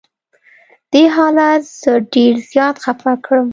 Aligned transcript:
دې 0.91 1.03
حالت 1.15 1.61
زه 1.81 1.91
ډېر 2.13 2.33
زیات 2.51 2.75
خفه 2.83 3.13
کړم. 3.25 3.47